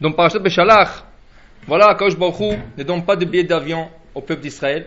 [0.00, 1.04] Donc, Parashat Beshalach,
[1.66, 4.86] voilà, Kadosh Baruch ne donne pas de billets d'avion au peuple d'Israël.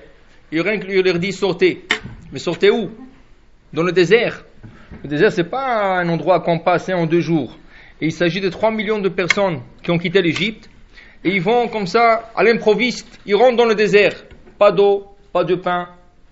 [0.52, 1.86] Il leur dit sortez.
[2.32, 2.89] Mais sortez où?
[3.71, 4.44] Dans le désert.
[5.04, 7.57] Le désert, c'est pas un endroit qu'on passe en deux jours.
[8.02, 10.70] Et il s'agit de 3 millions de personnes qui ont quitté l'Égypte.
[11.24, 14.16] Et ils vont comme ça, à l'improviste, ils rentrent dans le désert.
[14.58, 15.90] Pas d'eau, pas de pain,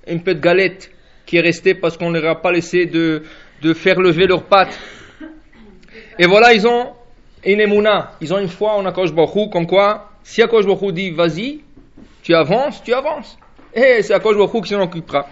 [0.07, 0.91] un peu de galette
[1.25, 3.23] qui est restée parce qu'on ne leur a pas laissé de,
[3.61, 4.77] de faire lever leurs pattes.
[6.19, 6.93] Et voilà, ils ont
[7.43, 11.11] une émouna, ils ont une foi en Akash Baruch comme quoi, si Akash Baruch dit
[11.11, 11.61] vas-y,
[12.21, 13.37] tu avances, tu avances.
[13.73, 15.27] Et c'est Akash Baruch qui s'en occupera.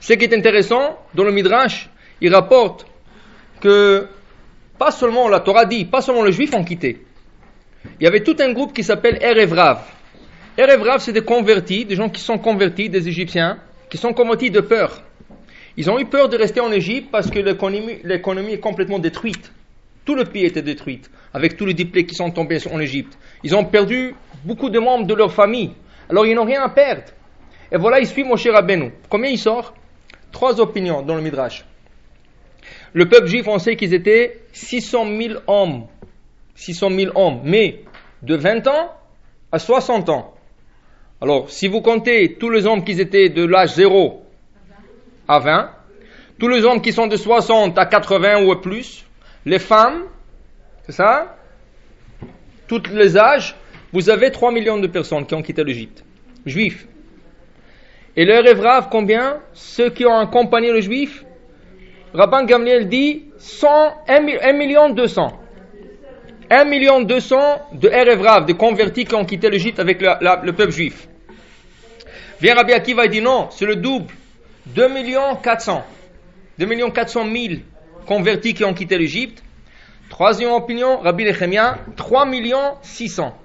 [0.00, 1.88] Ce qui est intéressant, dans le Midrash,
[2.20, 2.86] il rapporte
[3.60, 4.06] que
[4.78, 7.04] pas seulement la Torah dit, pas seulement les Juifs ont quitté.
[7.98, 9.80] Il y avait tout un groupe qui s'appelle Erevrav.
[10.58, 13.58] Erevrav, c'est des convertis, des gens qui sont convertis, des Égyptiens,
[13.88, 15.02] qui sont convertis de peur.
[15.76, 19.52] Ils ont eu peur de rester en Égypte parce que l'économie est complètement détruite.
[20.06, 21.02] Tout le pays était détruit,
[21.34, 23.18] avec tous les diplômes qui sont tombés en Égypte.
[23.42, 25.72] Ils ont perdu beaucoup de membres de leur famille.
[26.08, 27.02] Alors ils n'ont rien à perdre.
[27.72, 28.92] Et voilà, ils suivent Moshe Rabbeinu.
[29.08, 29.74] Combien il sort?
[30.30, 31.64] Trois opinions dans le Midrash.
[32.92, 35.86] Le peuple juif, on sait qu'ils étaient 600 000 hommes.
[36.54, 37.80] 600 000 hommes, mais
[38.22, 38.92] de 20 ans
[39.50, 40.34] à 60 ans.
[41.20, 44.22] Alors, si vous comptez tous les hommes qui étaient de l'âge 0
[45.26, 45.70] à 20,
[46.38, 49.05] tous les hommes qui sont de 60 à 80 ou plus,
[49.46, 50.02] les femmes,
[50.84, 51.36] c'est ça?
[52.66, 53.54] Tous les âges,
[53.92, 56.04] vous avez 3 millions de personnes qui ont quitté l'Égypte,
[56.44, 56.86] juifs.
[58.16, 59.40] Et leur rêve combien?
[59.54, 61.24] Ceux qui ont accompagné le juif,
[62.12, 63.68] Rabban Gamliel dit 100,
[64.08, 65.40] 1 million 200.
[66.50, 67.36] 1 million 200
[67.74, 71.08] de Erevrav, de convertis qui ont quitté l'Égypte avec le, peuple juif.
[72.40, 74.12] Vient Rabbi Akiva et dit non, c'est le double.
[74.66, 75.84] 2 millions 400.
[76.58, 77.54] 2 millions 400 000
[78.06, 79.42] convertis qui ont quitté l'Égypte.
[80.08, 83.36] Troisième opinion, Rabbi Nehemia, 3 millions 600.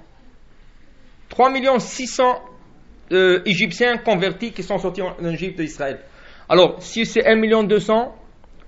[1.28, 2.40] 3 millions 600
[3.12, 6.00] euh, Égyptiens convertis qui sont sortis en Égypte d'Israël.
[6.48, 8.14] Alors, si c'est 1 million 200,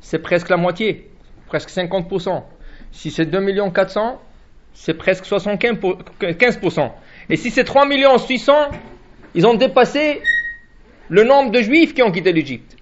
[0.01, 1.11] c'est presque la moitié,
[1.47, 2.43] presque 50%.
[2.93, 4.21] Si c'est 2 millions 400,
[4.73, 6.91] c'est presque 75%.
[7.31, 8.53] Et si c'est 3 millions 600,
[9.35, 10.21] ils ont dépassé
[11.09, 12.74] le nombre de juifs qui ont quitté l'Égypte.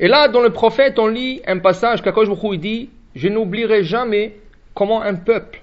[0.00, 4.36] Et là, dans le prophète, on lit un passage qu'Akosh il dit Je n'oublierai jamais
[4.74, 5.62] comment un peuple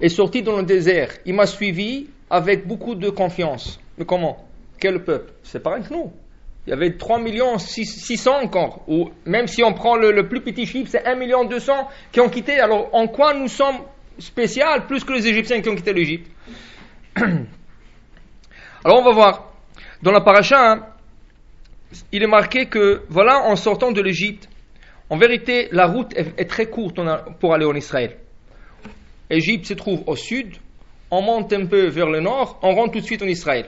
[0.00, 1.10] est sorti dans le désert.
[1.26, 3.80] Il m'a suivi avec beaucoup de confiance.
[3.96, 4.48] Mais comment?
[4.78, 5.32] Quel peuple?
[5.42, 6.12] C'est pareil que nous.
[6.66, 8.84] Il y avait 3 millions 600 encore.
[8.86, 12.28] Ou même si on prend le, plus petit chiffre, c'est 1 million 200 qui ont
[12.28, 12.60] quitté.
[12.60, 13.78] Alors en quoi nous sommes
[14.18, 16.30] spéciaux plus que les Égyptiens qui ont quitté l'Égypte?
[18.84, 19.44] Alors on va voir.
[20.02, 20.86] Dans la paracha, hein,
[22.12, 24.48] il est marqué que, voilà, en sortant de l'Égypte,
[25.10, 27.00] en vérité, la route est, très courte
[27.40, 28.16] pour aller en Israël.
[29.30, 30.56] L'Égypte se trouve au sud,
[31.10, 33.66] on monte un peu vers le nord, on rentre tout de suite en Israël.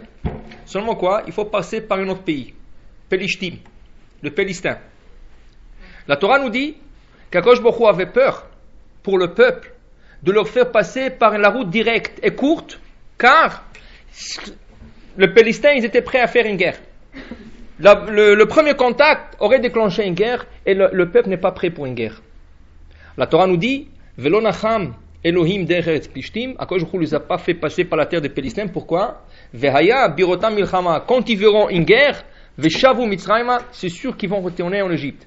[0.66, 2.52] Seulement quoi Il faut passer par un autre pays,
[3.10, 4.76] le Pélistin.
[6.06, 6.76] La Torah nous dit
[7.30, 8.46] qu'Akosh avait peur
[9.02, 9.72] pour le peuple
[10.22, 12.78] de leur faire passer par la route directe et courte,
[13.18, 13.64] car
[15.16, 16.78] le Pélistin, ils étaient prêts à faire une guerre.
[17.80, 21.94] Le, premier contact aurait déclenché une guerre et le, peuple n'est pas prêt pour une
[21.94, 22.20] guerre.
[23.16, 26.00] La Torah nous dit Velonacham Elohim deret
[26.66, 28.68] cause ne les a pas fait passer par la terre des Pélistins.
[28.68, 29.22] Pourquoi?
[29.52, 31.04] Vehaya birotam milchama.
[31.06, 32.22] Quand ils verront une guerre,
[32.56, 35.26] Veshavu Mitzrayma, c'est sûr qu'ils vont retourner en Égypte.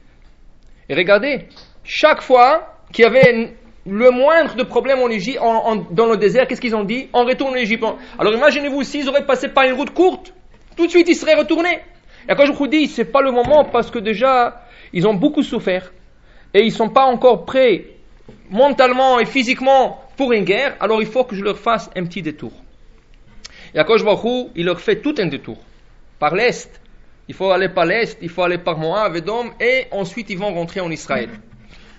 [0.89, 1.47] Et regardez,
[1.83, 5.39] chaque fois qu'il y avait le moindre de problème en Égypte,
[5.91, 7.09] dans le désert, qu'est-ce qu'ils ont dit?
[7.13, 7.83] On retourne en Égypte.
[8.17, 10.33] Alors imaginez-vous s'ils auraient passé par une route courte,
[10.75, 11.79] tout de suite ils seraient retournés.
[12.29, 15.43] Et quand je vous dis, c'est pas le moment parce que déjà ils ont beaucoup
[15.43, 15.91] souffert
[16.53, 17.85] et ils sont pas encore prêts
[18.49, 22.21] mentalement et physiquement pour une guerre, alors il faut que je leur fasse un petit
[22.21, 22.51] détour.
[23.73, 25.57] Et à Baruch il leur fait tout un détour.
[26.19, 26.79] Par l'est,
[27.27, 30.53] il faut aller par l'est, il faut aller par Moab, Edom, et ensuite ils vont
[30.53, 31.29] rentrer en Israël.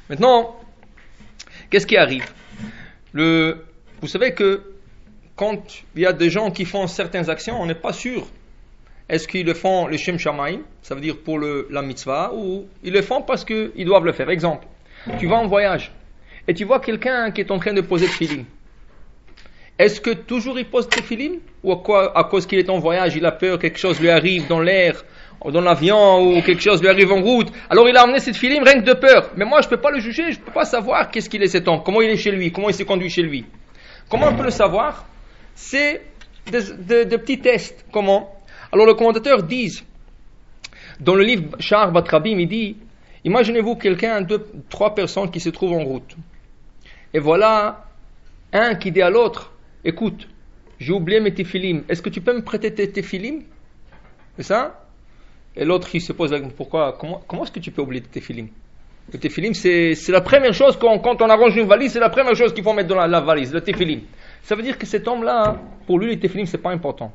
[0.09, 0.57] Maintenant,
[1.69, 2.27] qu'est-ce qui arrive?
[3.13, 3.65] Le,
[4.01, 4.75] Vous savez que
[5.35, 8.27] quand il y a des gens qui font certaines actions, on n'est pas sûr.
[9.09, 12.67] Est-ce qu'ils le font le Shem Shamaim, ça veut dire pour le, la mitzvah, ou
[12.83, 14.31] ils le font parce qu'ils doivent le faire.
[14.31, 14.67] Exemple,
[15.19, 15.93] tu vas en voyage
[16.49, 18.45] et tu vois quelqu'un qui est en train de poser le filim.
[19.79, 22.79] Est-ce que toujours il pose des filim Ou à, quoi, à cause qu'il est en
[22.79, 25.05] voyage, il a peur, quelque chose lui arrive dans l'air,
[25.45, 28.63] dans l'avion, ou quelque chose lui arrive en route Alors il a amené cette filim
[28.63, 29.31] rien que de peur.
[29.37, 31.43] Mais moi je ne peux pas le juger, je ne peux pas savoir qu'est-ce qu'il
[31.43, 33.45] est cet homme, comment il est chez lui, comment il s'est conduit chez lui.
[34.09, 35.07] Comment on peut le savoir?
[35.55, 36.03] C'est
[36.47, 37.85] des, petits tests.
[37.91, 38.31] Comment?
[38.75, 39.71] Alors le commentateur dit,
[40.99, 42.77] dans le livre Char Batrabim, il dit
[43.25, 46.17] Imaginez-vous quelqu'un, deux, trois personnes qui se trouvent en route.
[47.15, 47.85] Et voilà,
[48.53, 49.53] Un qui dit à l'autre,
[49.85, 50.29] écoute,
[50.81, 53.45] j'ai oublié mes téphilim, est-ce que tu peux me prêter tes téphilim?
[54.37, 54.85] C'est ça?
[55.55, 58.09] Et l'autre qui se pose la question, pourquoi, comment, est-ce que tu peux oublier tes
[58.09, 58.49] téphilim?
[59.13, 62.53] Le téphilim, c'est, la première chose, quand, on arrange une valise, c'est la première chose
[62.53, 64.01] qu'il faut mettre dans la, valise, le téphilim.
[64.43, 67.13] Ça veut dire que cet homme-là, pour lui, les téphilim, c'est pas important.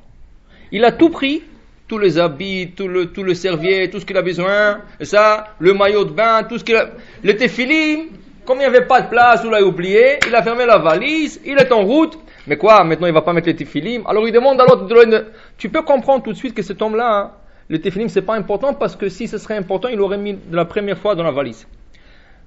[0.72, 1.44] Il a tout pris,
[1.88, 5.74] tous les habits, tout le, tout le serviette, tout ce qu'il a besoin, ça, le
[5.74, 6.90] maillot de bain, tout ce qu'il a.
[7.24, 8.10] Le téphilim,
[8.46, 11.42] comme il n'y avait pas de place, il l'a oublié, il a fermé la valise,
[11.46, 12.18] il est en route.
[12.48, 15.26] Mais quoi, maintenant il va pas mettre les téphilim Alors il demande à l'autre de
[15.58, 17.32] Tu peux comprendre tout de suite que cet homme-là, hein,
[17.68, 20.66] le téphilim, c'est pas important parce que si ce serait important, il l'aurait mis la
[20.66, 21.68] première fois dans la valise.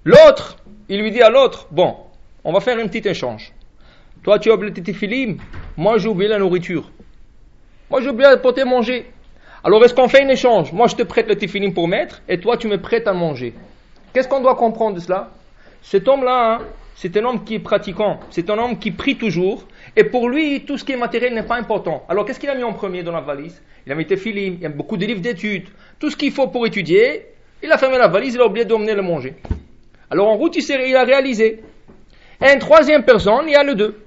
[0.04, 0.56] L'autre,
[0.88, 1.96] il lui dit à l'autre Bon,
[2.44, 3.52] on va faire un petit échange.
[4.22, 5.36] Toi, tu as oublié tes téphilim,
[5.76, 6.90] moi j'ai oublié la nourriture.
[7.92, 9.04] Moi j'ai oublié de porter manger.
[9.62, 12.40] Alors est-ce qu'on fait un échange Moi je te prête le téphilim pour mettre et
[12.40, 13.52] toi tu me prêtes à manger.
[14.14, 15.28] Qu'est-ce qu'on doit comprendre de cela
[15.82, 19.66] Cet homme-là, hein, c'est un homme qui est pratiquant, c'est un homme qui prie toujours,
[19.94, 22.02] et pour lui, tout ce qui est matériel n'est pas important.
[22.08, 24.62] Alors qu'est-ce qu'il a mis en premier dans la valise Il a mis téphilim, il
[24.62, 25.68] y a beaucoup de livres d'études,
[25.98, 27.26] tout ce qu'il faut pour étudier,
[27.62, 29.34] il a fermé la valise, il a oublié d'emmener le manger.
[30.10, 31.60] Alors en route, il, a réalisé.
[32.40, 34.01] Et une troisième personne, il y a le deux.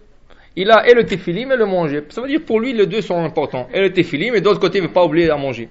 [0.56, 2.04] Il a et le téphilim et le manger.
[2.10, 3.68] Ça veut dire pour lui, les deux sont importants.
[3.74, 5.70] Et le téphilim, et d'autre côté, il ne veut pas oublier à manger.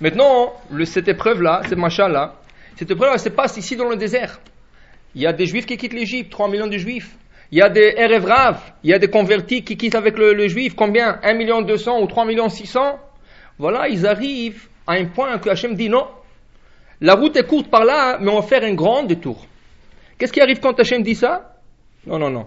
[0.00, 0.52] Maintenant,
[0.84, 2.34] cette épreuve-là, cette machin-là,
[2.76, 4.38] cette épreuve, elle se passe ici dans le désert.
[5.14, 7.16] Il y a des juifs qui quittent l'Égypte, 3 millions de juifs.
[7.50, 10.74] Il y a des Erevrav, il y a des convertis qui quittent avec le, juif.
[10.74, 11.18] Combien?
[11.22, 12.98] 1 million 200 ou 3 millions 600
[13.58, 16.06] Voilà, ils arrivent à un point que Hachem dit non.
[17.00, 19.46] La route est courte par là, mais on va faire un grand détour.
[20.18, 21.56] Qu'est-ce qui arrive quand Hachem dit ça?
[22.06, 22.46] Non, non, non.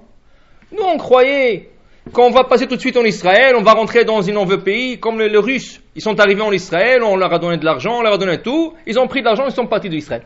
[0.72, 1.70] Nous, on croyait
[2.14, 5.00] qu'on va passer tout de suite en Israël, on va rentrer dans un nouveau pays,
[5.00, 5.82] comme les, Russes.
[5.96, 8.42] Ils sont arrivés en Israël, on leur a donné de l'argent, on leur a donné
[8.42, 8.74] tout.
[8.86, 10.24] Ils ont pris de l'argent, ils sont partis d'Israël.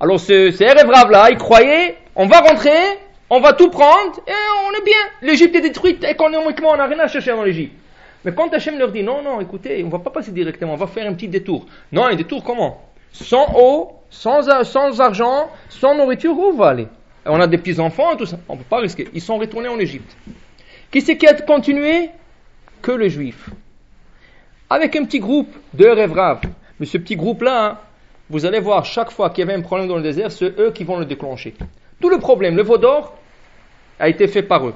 [0.00, 2.98] Alors, c'est Erevrav là, ils croyaient, on va rentrer,
[3.30, 4.32] on va tout prendre et
[4.66, 4.98] on est bien.
[5.22, 7.74] L'Égypte est détruite économiquement, on n'a rien à chercher dans l'Égypte.
[8.24, 10.86] Mais quand Hachem leur dit non, non, écoutez, on va pas passer directement, on va
[10.86, 11.66] faire un petit détour.
[11.92, 12.82] Non, un détour comment?
[13.12, 16.88] Sans eau, sans, sans argent, sans nourriture, où va aller?
[17.28, 18.38] On a des petits-enfants et tout ça.
[18.48, 19.08] On ne peut pas risquer.
[19.12, 20.16] Ils sont retournés en Égypte.
[20.90, 22.10] Qui c'est qui a continué?
[22.80, 23.50] Que les Juifs.
[24.70, 26.14] Avec un petit groupe de rêves
[26.78, 27.78] Mais ce petit groupe-là, hein,
[28.30, 30.70] vous allez voir, chaque fois qu'il y avait un problème dans le désert, c'est eux
[30.70, 31.54] qui vont le déclencher.
[32.00, 33.16] Tout le problème, le veau d'or,
[33.98, 34.74] a été fait par eux.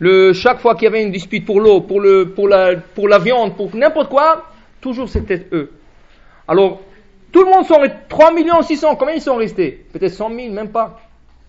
[0.00, 3.08] Le, chaque fois qu'il y avait une dispute pour l'eau, pour, le, pour, la, pour
[3.08, 4.46] la viande, pour n'importe quoi,
[4.80, 5.72] toujours c'était eux.
[6.48, 6.82] Alors,
[7.32, 9.86] tout le monde sont 3 millions 600, combien ils sont restés?
[9.92, 11.00] Peut-être 100 000, même pas.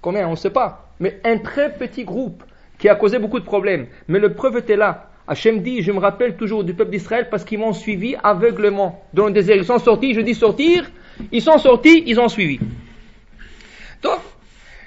[0.05, 0.91] Combien On ne sait pas.
[0.99, 2.43] Mais un très petit groupe
[2.77, 3.87] qui a causé beaucoup de problèmes.
[4.07, 5.09] Mais le preuve était là.
[5.27, 9.03] Hachem dit, je me rappelle toujours du peuple d'Israël parce qu'ils m'ont suivi aveuglement.
[9.15, 10.91] Dans le désert, ils sont sortis, je dis sortir,
[11.31, 12.59] ils sont sortis, ils ont suivi.
[14.03, 14.19] Donc,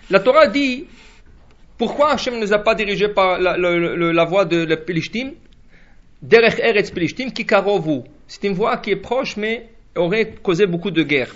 [0.09, 0.87] la Torah dit
[1.77, 5.33] pourquoi Hachem ne nous a pas dirigés par la, voie de la Pelishtim
[6.23, 8.03] Derech Eretz Pelishtim Kikarovu.
[8.29, 11.35] C'est une voie qui est proche mais aurait causé beaucoup de guerres.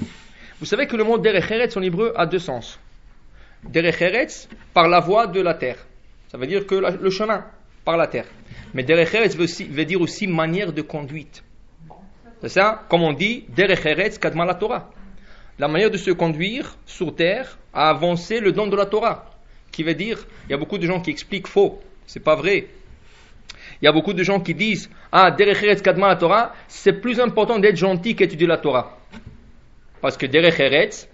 [0.60, 2.78] Vous savez que le mot Derech Eretz en hébreu a deux sens.
[3.64, 5.78] Derech Eretz par la voie de la terre.
[6.28, 7.44] Ça veut dire que le chemin
[7.84, 8.26] par la terre.
[8.74, 11.42] Mais Derech Eretz veut, dire aussi manière de conduite.
[12.40, 12.84] C'est ça?
[12.88, 14.90] Comme on dit, Derech Eretz Kadma la Torah
[15.58, 19.30] la manière de se conduire sur terre à avancer le don de la Torah.
[19.70, 22.66] Qui veut dire, il y a beaucoup de gens qui expliquent faux, c'est pas vrai.
[23.80, 27.20] Il y a beaucoup de gens qui disent, ah, Derech Kadma la Torah, c'est plus
[27.20, 28.98] important d'être gentil qu'étudier la Torah.
[30.00, 31.08] Parce que Derech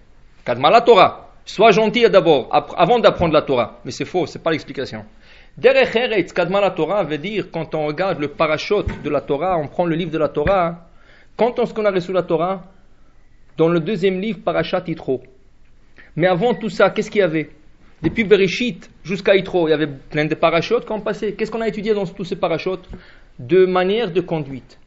[0.45, 1.28] Kadma la Torah.
[1.49, 3.79] Sois gentil d'abord, avant d'apprendre la Torah.
[3.83, 5.07] Mais c'est faux, c'est pas l'explication.
[5.57, 9.67] Derech Kadma la Torah veut dire, quand on regarde le parachute de la Torah, on
[9.67, 10.87] prend le livre de la Torah,
[11.39, 12.65] quand est-ce qu'on a reçu la Torah?
[13.57, 15.23] Dans le deuxième livre, Parashat Yitro.
[16.17, 17.49] Mais avant tout ça, qu'est-ce qu'il y avait?
[18.03, 21.35] Depuis Bereshit jusqu'à Yitro, il y avait plein de parachutes qui ont passé.
[21.35, 22.87] Qu'est-ce qu'on a étudié dans tous ces parachutes?
[23.39, 24.79] De manière de conduite.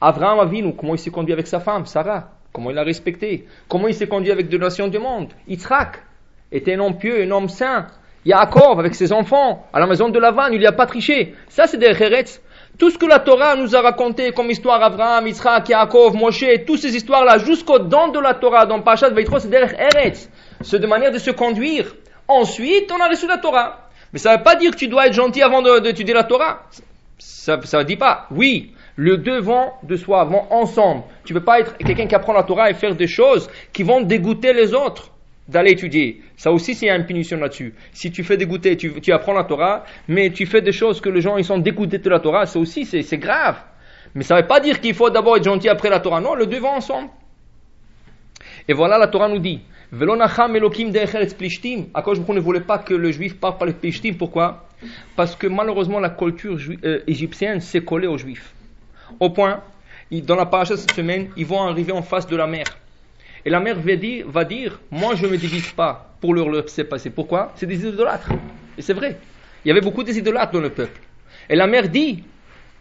[0.00, 3.88] Abraham Avinu, comment il s'est conduit avec sa femme, Sarah, comment il l'a respecté, comment
[3.88, 5.32] il s'est conduit avec deux nations du monde?
[5.48, 6.02] Yitzhak
[6.52, 7.88] était un homme pieux, un homme saint.
[8.24, 11.34] Yaakov avec ses enfants, à la maison de Lavan, il n'y a pas triché.
[11.48, 12.40] Ça, c'est des Heretz.
[12.78, 16.80] Tout ce que la Torah nous a raconté comme histoire Abraham, Israël, Yaakov, Moshe, toutes
[16.80, 20.30] ces histoires-là, jusqu'au don de la Torah, dans Pachat Vaitro, c'est derrière Eretz.
[20.62, 21.94] C'est de manière de se conduire.
[22.26, 23.90] Ensuite, on a reçu la Torah.
[24.12, 26.62] Mais ça ne veut pas dire que tu dois être gentil avant d'étudier la Torah.
[27.18, 28.26] Ça ne dit pas.
[28.30, 31.02] Oui, le devant de soi vont ensemble.
[31.24, 33.82] Tu ne peux pas être quelqu'un qui apprend la Torah et faire des choses qui
[33.82, 35.10] vont dégoûter les autres
[35.48, 36.22] d'aller étudier.
[36.36, 37.74] Ça aussi, c'est une punition là-dessus.
[37.92, 41.08] Si tu fais dégoûter, tu, tu apprends la Torah, mais tu fais des choses que
[41.08, 43.56] les gens ils sont dégoûtés de la Torah, ça aussi, c'est grave.
[44.14, 46.20] Mais ça ne veut pas dire qu'il faut d'abord être gentil après la Torah.
[46.20, 47.08] Non, le deux vont ensemble.
[48.68, 49.60] Et voilà, la Torah nous dit,
[49.92, 54.14] Hu ne voulait pas que le juif parte par les Plishtim.
[54.14, 54.64] Pourquoi?
[55.16, 58.53] Parce que malheureusement la culture euh, égyptienne s'est collée aux juifs.
[59.20, 59.60] Au point,
[60.10, 62.64] dans la paracha cette semaine, ils vont arriver en face de la mer.
[63.44, 66.48] Et la mère va dire, va dire Moi, je ne me divise pas pour leur
[66.50, 67.10] laisser passer.
[67.10, 67.52] Pourquoi?
[67.56, 68.30] C'est des idolâtres.
[68.78, 69.18] Et c'est vrai.
[69.64, 71.00] Il y avait beaucoup des idolâtres dans le peuple.
[71.48, 72.24] Et la mère dit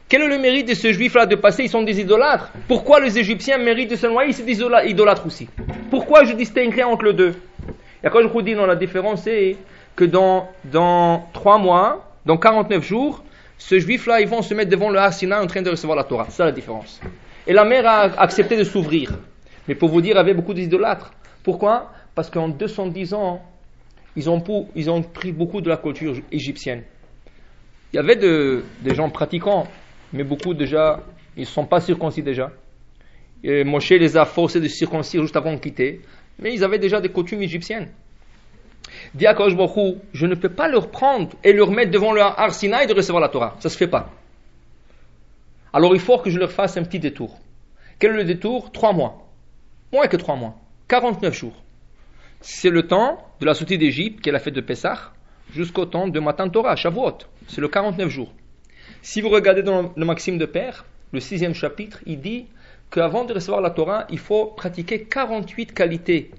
[0.08, 1.64] Quel est le mérite de ce juif-là de passer?
[1.64, 2.52] Ils sont des idolâtres.
[2.68, 4.32] Pourquoi les Égyptiens méritent de se noyer?
[4.32, 5.50] C'est des idola- idolâtres aussi.
[5.90, 7.34] Pourquoi je distinguerai entre les deux?
[8.04, 9.56] Et quand je vous dis, non, la différence c'est
[9.96, 13.24] que dans, dans 3 mois, dans 49 jours,
[13.58, 16.04] ce juif-là, ils vont se mettre devant le Har Sinaï en train de recevoir la
[16.04, 16.26] Torah.
[16.30, 17.00] C'est ça la différence.
[17.48, 19.12] Et la mère a accepté de s'ouvrir.
[19.68, 21.14] Mais pour vous dire, il y avait beaucoup d'idolâtres.
[21.44, 21.92] Pourquoi?
[22.16, 23.42] Parce qu'en 210 ans,
[24.16, 24.44] ils ont,
[24.76, 26.84] ils ont pris beaucoup de la culture égyptienne.
[27.92, 29.68] Il y avait de- des gens pratiquants,
[30.12, 31.02] mais beaucoup déjà,
[31.38, 32.52] ils ne sont pas circoncis déjà.
[33.44, 36.02] Et Moshe les a forcés de circoncire juste avant de quitter,
[36.40, 37.90] mais ils avaient déjà des coutumes égyptiennes.
[39.14, 42.88] Dit à je ne peux pas leur prendre et leur mettre devant le Har Sinaï
[42.88, 43.56] de recevoir la Torah.
[43.60, 44.10] Ça se fait pas.
[45.72, 47.40] Alors il faut que je leur fasse un petit détour.
[48.00, 48.72] Quel est le détour?
[48.72, 49.28] Trois mois.
[49.92, 50.56] Moins que trois mois.
[50.88, 51.64] 49 jours.
[52.42, 55.14] C'est le temps de la sortie d'Égypte, qui est la fête de Pessah,
[55.52, 57.20] jusqu'au temps de Matan Torah, Shavuot.
[57.48, 58.34] C'est le 49 jours.
[59.02, 62.48] Si vous regardez dans le Maxime de Père, le sixième chapitre, il dit
[62.92, 66.32] qu'avant de recevoir la Torah, il faut pratiquer 48 qualités,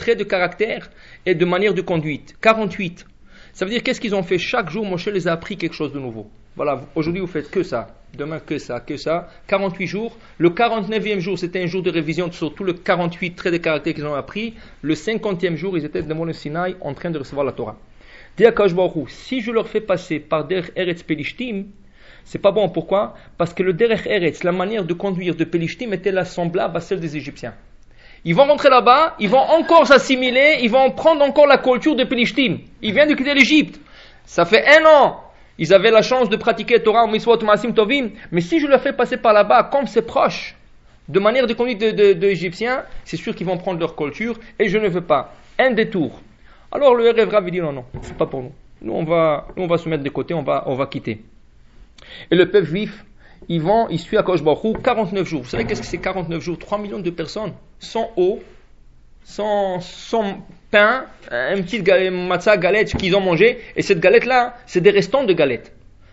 [0.00, 0.90] traits de caractère
[1.26, 2.34] et de manière de conduite.
[2.40, 3.06] 48.
[3.52, 5.92] Ça veut dire qu'est-ce qu'ils ont fait Chaque jour, Moshe les a appris quelque chose
[5.92, 6.30] de nouveau.
[6.56, 9.28] Voilà, aujourd'hui vous faites que ça, demain que ça, que ça.
[9.46, 10.16] 48 jours.
[10.38, 13.92] Le 49e jour, c'était un jour de révision sur tous les 48 traits de caractère
[13.92, 14.54] qu'ils ont appris.
[14.80, 17.76] Le 50e jour, ils étaient devant le Sinaï en train de recevoir la Torah.
[19.08, 21.66] Si je leur fais passer par Der Eretz Pelishtim,
[22.24, 22.70] c'est pas bon.
[22.70, 23.14] Pourquoi?
[23.36, 26.80] Parce que le Derech Eretz, la manière de conduire de Pelishtim était la semblable à
[26.80, 27.54] celle des Égyptiens.
[28.24, 32.04] Ils vont rentrer là-bas, ils vont encore s'assimiler, ils vont prendre encore la culture de
[32.04, 32.58] Pelishtim.
[32.82, 33.80] Ils viennent de quitter l'Égypte.
[34.24, 35.20] Ça fait un an.
[35.58, 38.10] Ils avaient la chance de pratiquer Torah, Mitzvot, Maasim, Tovim.
[38.30, 40.54] Mais si je leur fais passer par là-bas, comme c'est proche,
[41.08, 44.38] de manière de conduite de, de- de Égyptiens, c'est sûr qu'ils vont prendre leur culture
[44.58, 45.32] et je ne veux pas.
[45.58, 46.20] Un détour.
[46.72, 48.52] Alors le il dit non, non, c'est pas pour nous.
[48.80, 51.20] Nous on va, nous, on va se mettre de côté, on va, on va quitter.
[52.30, 53.04] Et le peuple juif,
[53.48, 55.42] ils vont, ils suivent à Baruch Hu 49 jours.
[55.42, 56.58] Vous savez qu'est-ce que c'est 49 jours?
[56.58, 58.40] 3 millions de personnes, sans eau,
[59.24, 63.58] sans, sans pain, une petite galette, matzah, galette qu'ils ont mangé.
[63.76, 65.72] Et cette galette-là, c'est des restants de galette.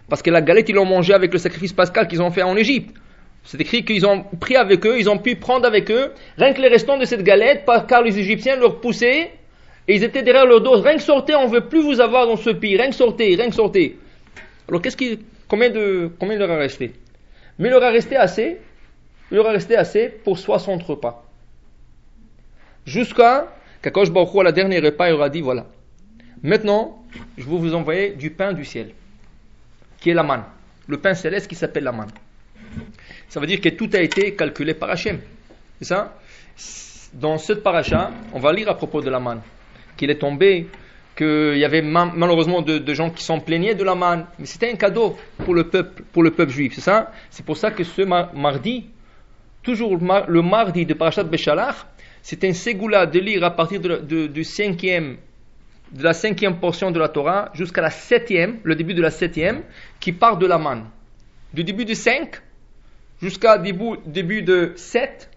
[0.09, 2.55] Parce que la galette, ils l'ont mangée avec le sacrifice pascal qu'ils ont fait en
[2.55, 2.95] Égypte.
[3.43, 6.61] C'est écrit qu'ils ont pris avec eux, ils ont pu prendre avec eux, rien que
[6.61, 9.31] les restants de cette galette, car les Égyptiens leur poussaient,
[9.87, 10.81] et ils étaient derrière leur dos.
[10.81, 12.75] Rien que sortez, on veut plus vous avoir dans ce pays.
[12.75, 13.97] Rien que sortez, rien que sortez.
[14.67, 16.91] Alors qu'est-ce qui, combien de, combien il leur a resté
[17.59, 18.57] Mais il leur a resté assez,
[19.31, 21.25] il leur a resté assez pour 60 repas.
[22.85, 23.47] Jusqu'à
[23.81, 25.65] qu'Akosh Baruch à la dernière repas, il leur a dit voilà.
[26.43, 27.03] Maintenant,
[27.37, 28.91] je vais vous envoyer du pain du ciel,
[29.99, 30.43] qui est la manne.
[30.87, 32.11] Le pain céleste qui s'appelle la manne.
[33.27, 35.19] Ça veut dire que tout a été calculé par Hachem.
[35.79, 36.17] C'est ça?
[37.13, 39.41] Dans cette paracha, on va lire à propos de la manne,
[39.95, 40.67] qu'il est tombé,
[41.17, 44.71] qu'il y avait ma- malheureusement de, gens qui s'en plaignaient de la manne, mais c'était
[44.71, 47.11] un cadeau pour le peuple, pour le peuple juif, c'est ça?
[47.29, 48.85] C'est pour ça que ce ma- mardi,
[49.63, 51.75] toujours le mar- le mardi de Parashat Beshalach,
[52.21, 55.17] c'est un ségoula de lire à partir de, de- cinquième,
[55.91, 59.63] de la cinquième portion de la Torah jusqu'à la septième, le début de la septième,
[59.99, 60.85] qui part de la manne.
[61.53, 62.35] Du début du 5
[63.21, 65.29] jusqu'à début, début de 7,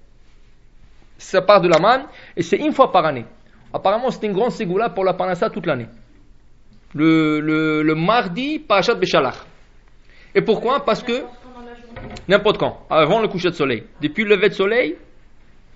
[1.16, 2.02] ça part de la manne,
[2.36, 3.24] et c'est une fois par année.
[3.72, 5.86] Apparemment, c'est une grande ségoula pour la panassa toute l'année.
[6.94, 9.36] Le, le, le mardi, Parashat Beshalach.
[10.34, 10.84] Et pourquoi?
[10.84, 11.22] Parce que
[12.28, 13.84] n'importe quand, avant le coucher de soleil.
[14.00, 14.96] Depuis le lever de soleil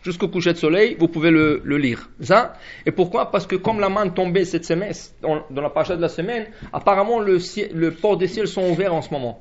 [0.03, 2.09] jusqu'au coucher de soleil, vous pouvez le, le lire.
[2.21, 3.31] Ça Et pourquoi?
[3.31, 7.21] Parce que comme la manne tombait cette semaine, dans, la paracha de la semaine, apparemment
[7.21, 7.39] le,
[7.73, 9.41] le port des ciels sont ouverts en ce moment.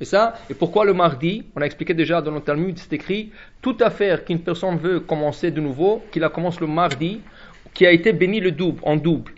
[0.00, 1.44] Et ça, et pourquoi le mardi?
[1.56, 5.50] On a expliqué déjà dans le Talmud, c'est écrit toute affaire qu'une personne veut commencer
[5.50, 7.20] de nouveau, qu'il la commence le mardi,
[7.78, 9.30] qui a été béni le double, en double.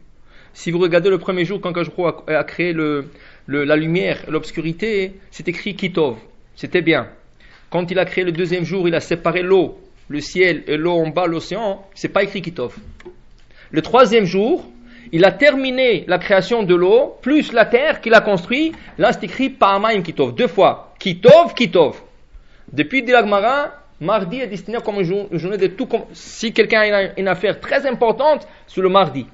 [0.55, 3.11] Si vous regardez le premier jour, quand Kajro a, créé le,
[3.47, 6.17] la lumière, l'obscurité, c'est écrit Kitov.
[6.57, 7.09] C'était bien.
[7.69, 9.79] Quand il a créé le deuxième jour, il a séparé l'eau,
[10.09, 12.79] le ciel et l'eau en bas, l'océan, c'est pas écrit Kitov.
[13.73, 14.65] Le troisième jour,
[15.13, 18.73] il a terminé la création de l'eau, plus la terre qu'il a construit.
[18.97, 20.95] Là, c'est écrit Pa'amaim Kitov, deux fois.
[20.99, 22.01] Kitov, Kitov.
[22.73, 25.89] Depuis Dilagmara, mardi est destiné comme une, jour- une journée de tout.
[26.13, 29.27] Si quelqu'un a une, affaire très importante, c'est le mardi.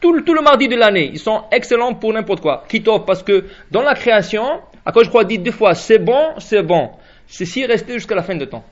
[0.00, 2.64] Tout, le- tout le mardi de l'année, ils sont excellents pour n'importe quoi.
[2.68, 6.34] Kitov, parce que dans la création, à quoi je crois dit deux fois, c'est bon,
[6.38, 6.90] c'est bon.
[7.26, 8.64] Ceci est resté jusqu'à la fin de temps.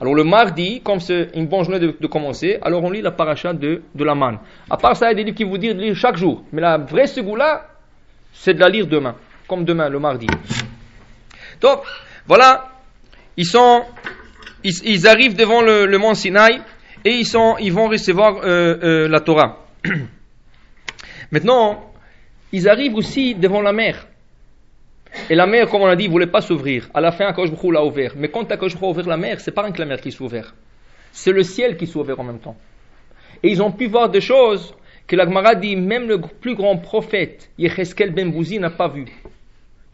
[0.00, 3.52] Alors le mardi, comme c'est une bonne journée de, commencer, alors on lit la paracha
[3.52, 4.38] de, de la manne.
[4.68, 6.42] À part ça, il y a des livres qui vous disent de lire chaque jour.
[6.52, 7.68] Mais la vraie segoula,
[8.32, 9.14] c'est de la lire demain.
[9.46, 10.26] Comme demain, le mardi.
[11.60, 11.80] Donc,
[12.26, 12.70] voilà.
[13.36, 13.82] Ils sont,
[14.64, 16.60] ils, arrivent devant le, mont Sinaï
[17.04, 19.66] et ils vont recevoir euh, euh, la Torah.
[21.30, 21.92] Maintenant,
[22.52, 24.06] ils arrivent aussi devant la mer.
[25.28, 26.88] Et la mer, comme on a dit, ne voulait pas s'ouvrir.
[26.94, 28.14] À la fin, Akash l'a ouvert.
[28.16, 30.54] Mais quand Akash a ouvert la mer, c'est pas que la mer qui s'est ouverte.
[31.12, 32.56] C'est le ciel qui s'est ouvert en même temps.
[33.42, 34.74] Et ils ont pu voir des choses
[35.06, 39.04] que la Gemara dit, même le plus grand prophète, Yecheskel ben Bouzi, n'a pas vu.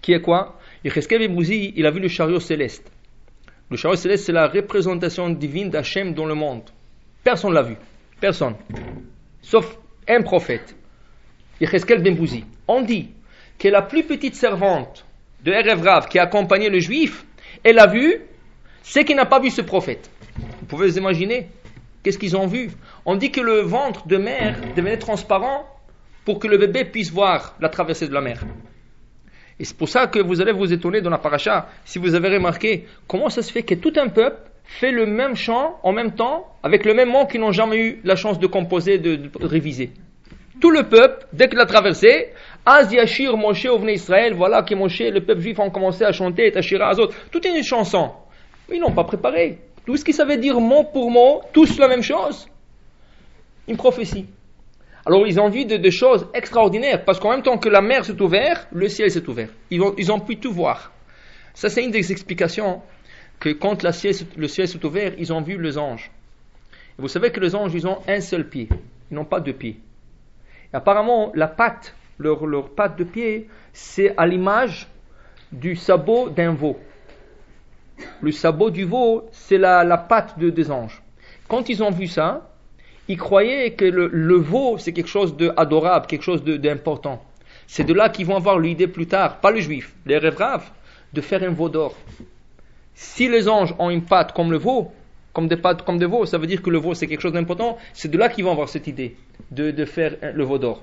[0.00, 0.58] Qui est quoi?
[0.84, 2.90] Yecheskel ben Bouzi, il a vu le chariot céleste.
[3.70, 6.62] Le chariot céleste, c'est la représentation divine d'Hachem dans le monde.
[7.22, 7.76] Personne ne l'a vu.
[8.20, 8.56] Personne.
[9.40, 10.74] Sauf un prophète.
[11.60, 12.44] Yecheskel ben Bouzi.
[12.66, 13.10] On dit
[13.58, 15.04] que la plus petite servante
[15.44, 17.24] de Erev Rav qui a accompagné le juif,
[17.62, 18.22] elle a vu
[18.82, 20.10] ce qu'il n'a pas vu ce prophète.
[20.60, 21.48] Vous pouvez vous imaginer
[22.02, 22.70] Qu'est-ce qu'ils ont vu?
[23.04, 25.66] On dit que le ventre de mère devenait transparent
[26.24, 28.42] pour que le bébé puisse voir la traversée de la mer.
[29.60, 32.30] Et c'est pour ça que vous allez vous étonner dans la paracha, si vous avez
[32.30, 36.12] remarqué, comment ça se fait que tout un peuple fait le même chant en même
[36.12, 39.90] temps, avec le même mot qu'ils n'ont jamais eu la chance de composer, de, réviser.
[40.62, 42.28] Tout le peuple, dès qu'il a traversé,
[42.64, 46.46] Az Yashir Moshe Ovne Israël, voilà que Moshe, le peuple juif, ont commencé à chanter,
[46.46, 47.10] et Tashira Azot.
[47.30, 48.12] Tout est une chanson.
[48.72, 49.58] Ils n'ont pas préparé.
[49.84, 52.48] Tout ce qui savait dire mot pour mot, tous la même chose.
[53.68, 54.24] Une prophétie.
[55.10, 58.22] Alors ils ont vu de, choses extraordinaires, parce qu'en même temps que la mer s'est
[58.22, 59.48] ouverte, le ciel s'est ouvert.
[59.68, 60.92] Ils ont, pu tout voir.
[61.52, 62.80] Ça, c'est une des explications
[63.40, 66.12] que quand le ciel s'est ouvert, ils ont vu les anges.
[66.96, 68.68] vous savez que les anges, ils ont un seul pied.
[69.10, 69.80] Ils n'ont pas deux pieds.
[70.72, 74.86] apparemment, la patte leur, patte de pied, c'est à l'image
[75.50, 76.78] du sabot d'un veau.
[78.20, 81.02] Le sabot du veau, c'est la, patte de, des anges.
[81.48, 82.49] Quand ils ont vu ça,
[83.10, 87.20] ils croyaient que le, veau, c'est quelque chose d'adorable, quelque chose d'important.
[87.66, 90.70] C'est de là qu'ils vont avoir l'idée plus tard, pas le juif, les rêves
[91.12, 91.96] de faire un veau d'or.
[92.94, 94.92] Si les anges ont une patte comme le veau,
[95.32, 97.32] comme des pattes comme des veaux, ça veut dire que le veau c'est quelque chose
[97.32, 99.16] d'important, c'est de là qu'ils vont avoir cette idée
[99.50, 100.80] de faire le veau d'or.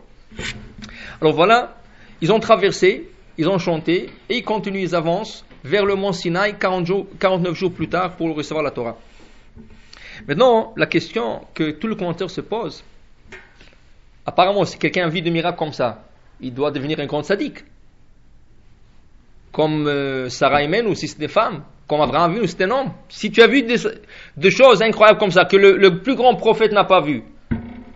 [1.21, 1.77] Alors voilà,
[2.19, 6.55] ils ont traversé, ils ont chanté, et ils continuent, ils avancent vers le mont Sinaï
[6.59, 8.97] 49 jours plus tard pour recevoir la Torah.
[10.27, 12.83] Maintenant, la question que tout le commentaire se pose,
[14.25, 16.03] apparemment, si quelqu'un vit de miracles comme ça,
[16.39, 17.59] il doit devenir un grand sadique.
[19.51, 22.71] Comme euh, Sarah Amen, ou si c'est des femmes, comme Abraham vu, ou c'est un
[22.71, 22.91] homme.
[23.09, 26.83] Si tu as vu des, choses incroyables comme ça, que le, plus grand prophète n'a
[26.83, 27.23] pas vu,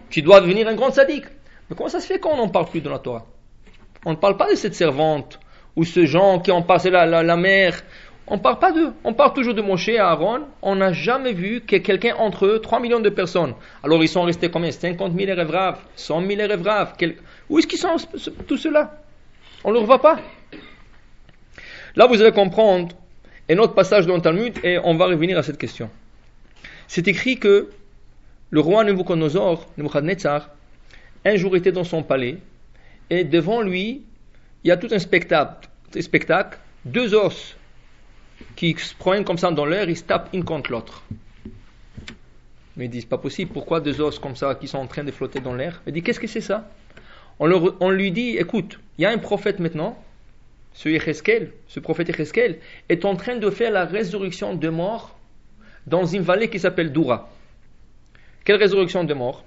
[0.09, 1.25] tu dois devenir un grand sadique.
[1.69, 3.25] Mais comment ça se fait qu'on n'en parle plus dans la Torah?
[4.05, 5.39] On ne parle pas de cette servante
[5.75, 7.81] ou ce gens qui ont passé la, mer.
[8.33, 8.93] On parle pas d'eux.
[9.03, 10.43] On parle toujours de Moshe et Aaron.
[10.61, 13.53] On n'a jamais vu que quelqu'un entre eux, 3 millions de personnes.
[13.83, 14.71] Alors ils sont restés combien?
[14.71, 17.17] 50 000 rêves 100 000 rêves Quel...
[17.49, 17.97] Où est-ce qu'ils sont
[18.47, 18.97] tout cela
[19.65, 20.17] On ne le revoit pas.
[21.97, 22.95] Là, vous allez comprendre
[23.49, 25.89] un autre passage dans le Talmud et on va revenir à cette question.
[26.87, 27.69] C'est écrit que
[28.49, 29.59] le roi Nebuchadnezzar,
[31.25, 32.37] un jour était dans son palais,
[33.09, 34.03] et devant lui,
[34.63, 35.67] il y a tout un spectacle,
[35.99, 37.57] spectacle deux os
[38.55, 41.03] qui se prennent comme ça dans l'air, ils se tapent une contre l'autre.
[42.77, 45.11] Mais ils disent, pas possible, pourquoi deux os comme ça qui sont en train de
[45.11, 45.81] flotter dans l'air?
[45.85, 46.69] Il dit, qu'est-ce que c'est ça?
[47.39, 49.97] On, lui dit, écoute, il y a un prophète maintenant,
[50.73, 55.17] ce Yecheskel, ce prophète Yecheskel, est en train de faire la résurrection de morts
[55.87, 57.29] dans une vallée qui s'appelle Doura.
[58.45, 59.43] Quelle résurrection de morts?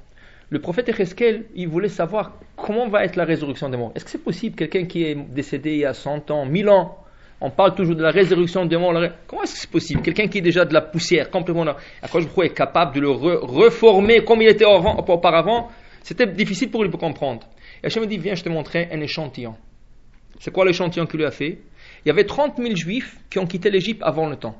[0.50, 3.92] Le prophète Echeskel, il voulait savoir comment va être la résurrection des morts.
[3.94, 7.03] Est-ce que c'est possible, quelqu'un qui est décédé il y a 100 ans, 1000 ans,
[7.44, 8.94] on parle toujours de la résurrection des morts.
[9.26, 10.00] Comment est-ce que c'est possible?
[10.00, 11.66] Quelqu'un qui est déjà de la poussière, complètement.
[12.02, 15.68] Je crois, est capable de le reformer comme il était auparavant?
[16.02, 17.46] C'était difficile pour lui de comprendre.
[17.82, 19.56] Et Hachem me dit Viens, je te montrer un échantillon.
[20.40, 21.58] C'est quoi l'échantillon qu'il lui a fait?
[22.04, 24.56] Il y avait 30 000 juifs qui ont quitté l'Égypte avant le temps.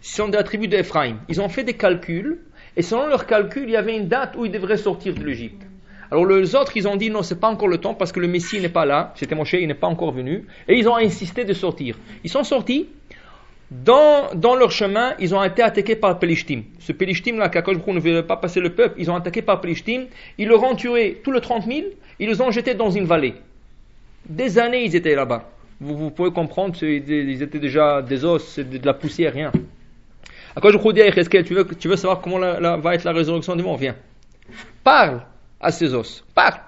[0.00, 1.18] Ce sont des attributs d'Ephraïm.
[1.28, 2.40] Ils ont fait des calculs
[2.76, 5.62] et selon leurs calculs, il y avait une date où ils devraient sortir de l'Égypte.
[6.10, 8.26] Alors les autres, ils ont dit non, c'est pas encore le temps parce que le
[8.26, 9.12] Messie n'est pas là.
[9.16, 10.44] C'était Moshe, il n'est pas encore venu.
[10.68, 11.96] Et ils ont insisté de sortir.
[12.24, 12.88] Ils sont sortis.
[13.70, 16.62] Dans, dans leur chemin, ils ont été attaqués par Pelishtim.
[16.80, 20.06] Ce Pelishtim là, qu'Akash ne voulait pas passer le peuple, ils ont attaqué par Pelishtim.
[20.38, 21.80] Ils leur ont tué tous les 30 000.
[22.18, 23.34] Ils les ont jetés dans une vallée.
[24.28, 25.48] Des années, ils étaient là-bas.
[25.80, 29.52] Vous, vous, pouvez comprendre, ils étaient déjà des os, de la poussière, rien.
[30.54, 33.54] À quoi je crois dire, tu veux, tu veux savoir comment va être la résurrection
[33.54, 33.78] du monde?
[33.78, 33.94] Viens.
[34.82, 35.22] Parle
[35.60, 36.24] à ces os.
[36.34, 36.60] Parle.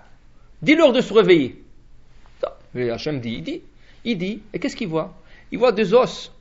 [0.61, 1.63] Dis-leur de se réveiller.
[2.75, 3.63] Et Hachem dit, il dit,
[4.05, 5.15] il dit, et qu'est-ce qu'il voit?
[5.51, 6.33] Il voit des os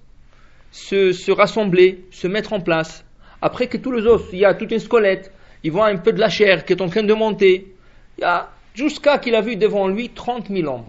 [0.72, 3.04] se, se, rassembler, se mettre en place.
[3.42, 5.32] après que tous les os, il y a toute une squelette,
[5.64, 7.74] il voit un peu de la chair qui est en train de monter,
[8.18, 10.86] il y a jusqu'à qu'il a vu devant lui 30 000 hommes.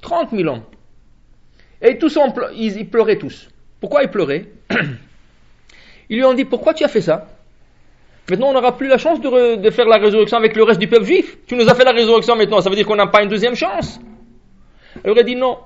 [0.00, 0.62] 30 000 hommes.
[1.80, 2.18] Et tous,
[2.54, 3.48] ils, pleuraient tous.
[3.80, 4.46] Pourquoi ils pleuraient?
[6.10, 7.28] Ils lui ont dit, pourquoi tu as fait ça?
[8.30, 11.04] Maintenant, on n'aura plus la chance de, faire la résurrection avec le reste du peuple
[11.04, 11.38] juif.
[11.46, 13.54] Tu nous as fait la résurrection maintenant, ça veut dire qu'on n'a pas une deuxième
[13.54, 13.98] chance.
[15.02, 15.58] Elle aurait dit non.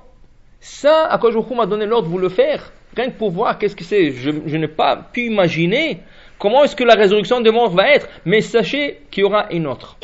[0.61, 3.75] Ça, à quoi m'a donné l'ordre de vous le faire, rien que pour voir qu'est-ce
[3.75, 4.11] que c'est.
[4.11, 5.99] Je, n'ai pas pu imaginer
[6.39, 9.67] comment est-ce que la résurrection de mort va être, mais sachez qu'il y aura une
[9.67, 9.97] autre.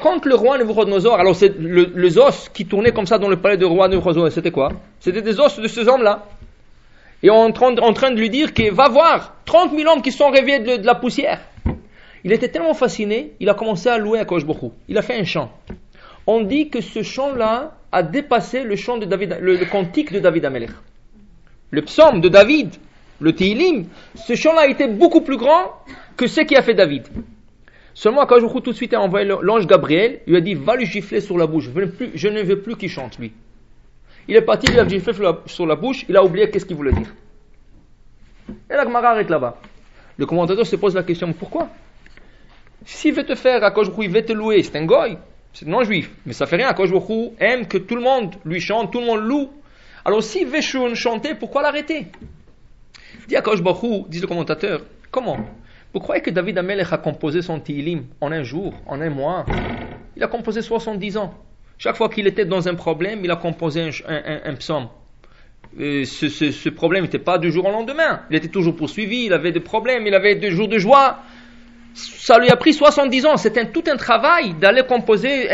[0.00, 3.36] Quand le roi Nebuchadnezzar, alors c'est le, les os qui tournaient comme ça dans le
[3.36, 4.70] palais du roi Nebuchadnezzar, c'était quoi?
[5.00, 6.24] C'était des os de ces hommes-là.
[7.22, 10.60] Et en train, de lui dire qu'il va voir 30 000 hommes qui sont réveillés
[10.78, 11.40] de, la poussière.
[12.24, 14.70] Il était tellement fasciné, il a commencé à louer à Koshbohu.
[14.88, 15.52] Il a fait un chant.
[16.26, 20.44] On dit que ce chant-là a dépassé le chant de David, le, cantique de David
[20.44, 20.70] Amelech.
[21.70, 22.74] Le psaume de David,
[23.20, 25.72] le Tehillim, ce chant-là a été beaucoup plus grand
[26.16, 27.08] que ce qui a fait David.
[27.94, 30.86] Seulement, je tout de suite a envoyé l'ange Gabriel, il lui a dit, va lui
[30.86, 31.68] gifler sur la bouche.
[32.14, 33.32] Je ne veux plus, qu'il chante, lui.
[34.28, 35.12] Il est parti, il lui a giflé
[35.46, 37.12] sur la, bouche, il a oublié qu'est-ce qu'il voulait dire.
[38.70, 39.56] Et la Gemara arrête là-bas.
[40.16, 41.70] Le commentateur se pose la question, pourquoi?
[42.90, 45.18] S'il veut te faire, à il veut te louer, c'est un goy,
[45.52, 46.10] c'est non juif.
[46.24, 49.20] Mais ça fait rien, Akojbourou aime que tout le monde lui chante, tout le monde
[49.20, 49.50] loue.
[50.06, 50.62] Alors s'il veut
[50.94, 52.06] chanter, pourquoi l'arrêter?
[53.28, 55.36] Dit Akojbourou, dit le commentateur, comment?
[55.92, 59.44] Vous croyez que David Amelech a composé son Tilim en un jour, en un mois?
[60.16, 61.34] Il a composé 70 ans.
[61.76, 64.88] Chaque fois qu'il était dans un problème, il a composé un, psaume.
[65.78, 68.22] ce, ce, problème n'était pas du jour au lendemain.
[68.30, 71.18] Il était toujours poursuivi, il avait des problèmes, il avait des jours de joie.
[71.98, 73.36] Ça lui a pris 70 ans.
[73.36, 75.48] C'était tout un travail d'aller composer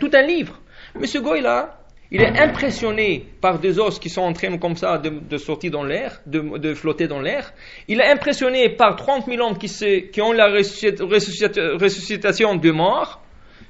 [0.00, 0.60] tout un livre.
[0.98, 1.78] Mais ce gars-là,
[2.10, 5.82] il est impressionné par des os qui sont en train comme ça de, sortir dans
[5.82, 7.52] l'air, de, flotter dans l'air.
[7.88, 13.20] Il est impressionné par 30 000 hommes qui, ont la ressuscitation de mort.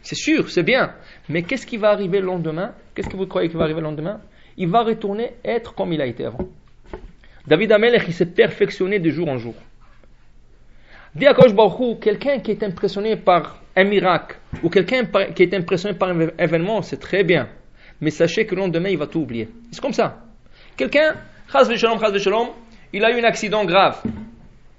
[0.03, 0.93] C'est sûr, c'est bien.
[1.31, 2.75] Mais qu'est-ce qui va arriver le lendemain?
[2.95, 4.21] Qu'est-ce que vous croyez qui va arriver le lendemain?
[4.59, 6.47] Il va retourner être comme il a été avant.
[7.47, 9.55] David Amelech, il s'est perfectionné de jour en jour.
[11.15, 11.35] Dis à
[12.01, 16.83] quelqu'un qui est impressionné par un miracle, ou quelqu'un qui est impressionné par un événement,
[16.83, 17.49] c'est très bien
[18.01, 19.49] mais sachez que le lendemain, il va tout oublier.
[19.73, 20.19] C'est comme ça.
[20.77, 21.15] Quelqu'un,
[22.93, 24.03] il a eu un accident grave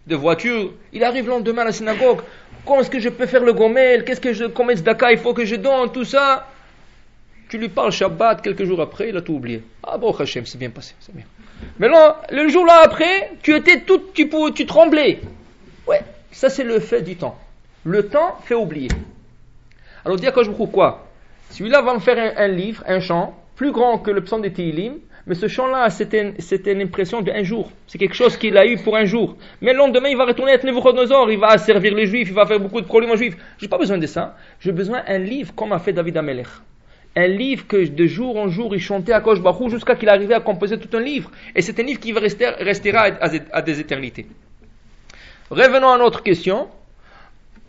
[0.07, 2.19] de voiture, il arrive le lendemain à la synagogue,
[2.63, 5.33] comment est-ce que je peux faire le gomel, qu'est-ce que je, combien de il faut
[5.33, 6.47] que je donne, tout ça.
[7.49, 9.63] Tu lui parles Shabbat, quelques jours après, il a tout oublié.
[9.83, 11.25] Ah bon, Hachem, c'est bien passé, c'est bien.
[11.79, 15.21] Mais là, le jour là après, tu étais tout, tu, tu tremblais.
[15.87, 16.01] Ouais,
[16.35, 17.37] ça c'est le fait du temps.
[17.85, 18.89] Le temps fait oublier.
[20.03, 21.07] Alors, dis à quoi?
[21.49, 24.95] Celui-là va me faire un, livre, un chant, plus grand que le psaume de Tehillim,
[25.27, 27.71] mais ce chant-là, c'était une impression d'un jour.
[27.87, 29.37] C'est quelque chose qu'il a eu pour un jour.
[29.61, 32.45] Mais le lendemain, il va retourner être Nebuchadnezzar, il va servir les Juifs, il va
[32.45, 33.37] faire beaucoup de problèmes aux Juifs.
[33.57, 34.35] J'ai pas besoin de ça.
[34.59, 36.47] J'ai besoin d'un livre comme a fait David Amelech.
[37.15, 40.41] Un livre que de jour en jour, il chantait à Kosh jusqu'à qu'il arrivait à
[40.41, 41.31] composer tout un livre.
[41.55, 43.07] Et c'est un livre qui restera
[43.53, 44.27] à des éternités.
[45.49, 46.67] Revenons à notre question.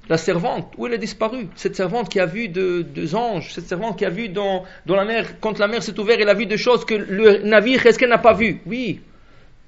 [0.08, 1.48] La servante, où elle est disparue?
[1.56, 5.40] Cette servante qui a vu deux anges, cette servante qui a vu dans, la mer,
[5.40, 8.10] quand la mer s'est ouverte, elle a vu des choses que le navire, est-ce qu'elle
[8.10, 8.60] n'a pas vu?
[8.66, 9.00] Oui.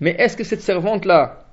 [0.00, 1.44] Mais est-ce que cette servante-là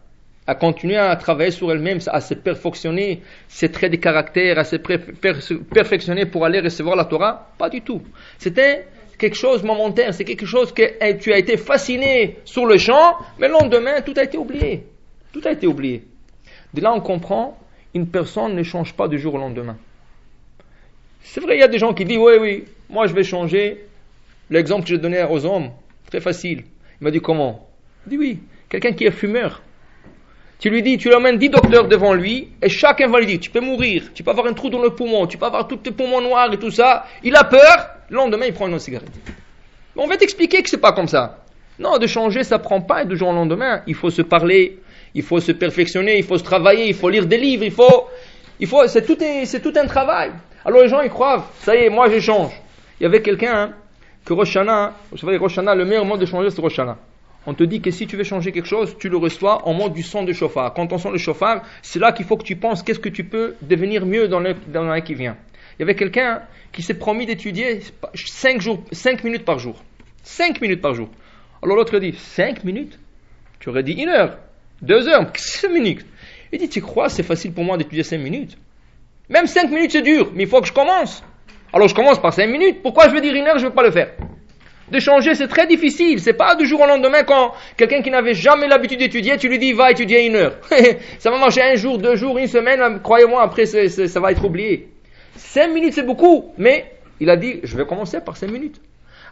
[0.46, 4.76] a continué à travailler sur elle-même, à se perfectionner ses traits de caractère, à se
[4.76, 7.50] perfectionner pour aller recevoir la Torah?
[7.58, 8.04] Pas du tout.
[8.38, 8.86] C'était
[9.18, 13.18] quelque chose momentaire, c'est quelque chose que eh, tu as été fasciné sur le champ,
[13.40, 14.86] mais le lendemain, tout a été oublié.
[15.34, 16.04] Tout a été oublié.
[16.82, 17.58] Là, on comprend
[17.94, 19.78] une personne ne change pas du jour au lendemain.
[21.22, 23.86] C'est vrai, il y a des gens qui disent, oui, oui, moi je vais changer.
[24.50, 25.72] L'exemple que j'ai donné aux hommes,
[26.08, 26.64] très facile.
[27.00, 27.68] Il m'a dit, comment?
[28.06, 29.62] Il dit, oui, quelqu'un qui est fumeur.
[30.60, 33.40] Tu lui dis, tu lui amènes 10 docteurs devant lui, et chacun va lui dire,
[33.40, 35.78] tu peux mourir, tu peux avoir un trou dans le poumon, tu peux avoir tous
[35.78, 37.06] tes poumons noirs et tout ça.
[37.24, 39.12] Il a peur, le lendemain il prend une cigarette.
[39.96, 41.44] on va t'expliquer que c'est pas comme ça.
[41.78, 43.82] Non, de changer, ça prend pas de jour au lendemain.
[43.86, 44.80] Il faut se parler,
[45.16, 48.08] il faut se perfectionner, il faut se travailler, il faut lire des livres, il faut,
[48.60, 50.32] il faut, c'est tout, c'est tout un travail.
[50.64, 52.52] Alors les gens ils croient, ça y est, moi je change.
[53.00, 53.74] Il y avait quelqu'un hein,
[54.26, 56.98] que Roshana, vous savez Roshana, le meilleur mode de changer c'est Roshana.
[57.48, 59.94] On te dit que si tu veux changer quelque chose, tu le reçois en mode
[59.94, 60.74] du son de chauffard.
[60.74, 63.24] Quand on sent le chauffard, c'est là qu'il faut que tu penses qu'est-ce que tu
[63.24, 65.38] peux devenir mieux dans l'année qui vient.
[65.78, 67.82] Il y avait quelqu'un qui s'est promis d'étudier
[68.16, 69.82] 5 jours, 5 minutes par jour.
[70.24, 71.08] 5 minutes par jour.
[71.62, 72.98] Alors l'autre dit 5 minutes?
[73.60, 74.38] Tu aurais dit une heure.
[74.82, 76.06] Deux heures, cinq minutes.
[76.52, 78.58] Il dit, tu crois, c'est facile pour moi d'étudier cinq minutes?
[79.30, 81.24] Même cinq minutes, c'est dur, mais il faut que je commence.
[81.74, 82.82] Alors je commence par cinq minutes.
[82.82, 84.12] Pourquoi je veux dire une heure, je ne veux pas le faire?
[84.92, 86.20] De changer, c'est très difficile.
[86.20, 89.58] C'est pas du jour au lendemain quand quelqu'un qui n'avait jamais l'habitude d'étudier, tu lui
[89.58, 90.58] dis va étudier une heure.
[91.20, 94.90] ça va marcher un jour, deux jours, une semaine, croyez-moi, après ça va être oublié.
[95.36, 96.86] Cinq minutes c'est beaucoup, mais
[97.20, 98.80] il a dit je vais commencer par cinq minutes.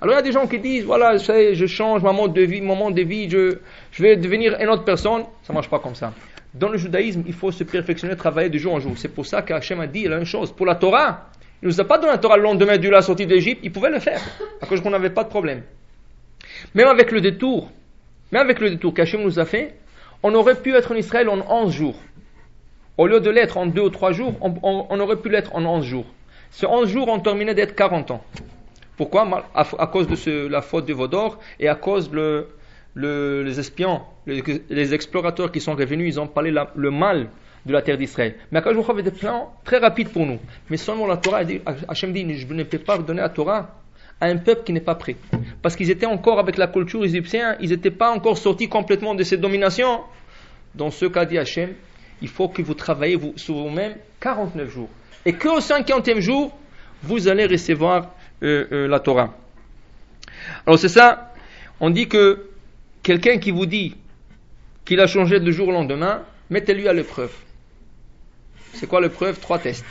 [0.04, 2.60] Alors il y a des gens qui disent voilà, je change mon mode de vie,
[2.60, 5.24] mon mode de vie, je, je vais devenir une autre personne.
[5.44, 6.12] Ça marche pas comme ça.
[6.54, 8.92] Dans le judaïsme, il faut se perfectionner, travailler de jour en jour.
[8.98, 10.52] C'est pour ça qu'Hachem a dit la même chose.
[10.52, 11.30] Pour la Torah,
[11.62, 13.72] il ne nous a pas donné la Torah le lendemain de la sortie d'Égypte, il
[13.72, 14.20] pouvait le faire,
[14.62, 15.64] à cause qu'on n'avait pas de problème.
[16.76, 17.72] Même avec le détour,
[18.34, 19.74] même avec le détour qu'Hachem nous a fait,
[20.22, 21.96] on aurait pu être en Israël en 11 jours.
[22.98, 25.86] Au lieu de l'être en 2 ou 3 jours, on, aurait pu l'être en 11
[25.86, 26.08] jours.
[26.52, 28.24] Ce 11 jours ont terminé d'être 40 ans.
[28.98, 32.48] Pourquoi à, cause de la faute de Vaudor et à cause de
[32.96, 37.30] les espions, les, explorateurs qui sont revenus, ils ont parlé le mal
[37.66, 38.36] de la terre d'Israël.
[38.52, 40.40] Mais Akash avait des plans très rapides pour nous.
[40.70, 41.42] Mais seulement la Torah,
[41.88, 43.70] Hachem dit, je ne peux pas donner la Torah
[44.20, 45.16] à un peuple qui n'est pas prêt.
[45.62, 49.24] Parce qu'ils étaient encore avec la culture égyptienne, ils n'étaient pas encore sortis complètement de
[49.24, 50.02] cette domination.
[50.76, 51.74] Dans ce cas, dit Hachem,
[52.22, 54.90] il faut que vous travaillez sur vous-même 49 jours.
[55.26, 56.56] Et qu'au 50e jour,
[57.02, 59.34] vous allez recevoir la Torah.
[60.66, 61.34] Alors c'est ça,
[61.80, 62.50] on dit que
[63.02, 63.96] quelqu'un qui vous dit
[64.86, 67.34] qu'il a changé de jour au lendemain, mettez-lui à l'épreuve.
[68.74, 69.40] C'est quoi l'épreuve?
[69.40, 69.86] Trois tests.